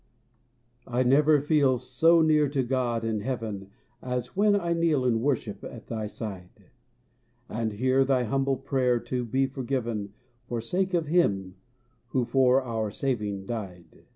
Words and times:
I 0.87 1.03
never 1.03 1.39
feel 1.39 1.77
so 1.77 2.23
near 2.23 2.49
to 2.49 2.63
God 2.63 3.03
and 3.03 3.21
heaven 3.21 3.69
As 4.01 4.35
when 4.35 4.55
I 4.59 4.73
kneel 4.73 5.05
in 5.05 5.21
worship 5.21 5.63
at 5.63 5.85
thy 5.85 6.07
side, 6.07 6.71
And 7.47 7.73
hear 7.73 8.03
thy 8.03 8.23
humble 8.23 8.57
prayer 8.57 8.99
to 9.01 9.23
be 9.23 9.45
forgiven 9.45 10.15
For 10.47 10.59
sake 10.59 10.95
of 10.95 11.05
Him 11.05 11.53
who 12.07 12.25
for 12.25 12.63
our 12.63 12.89
saving 12.89 13.45
died. 13.45 14.05